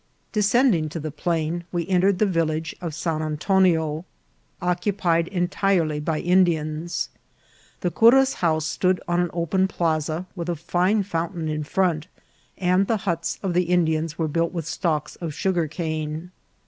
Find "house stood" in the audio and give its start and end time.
8.41-8.99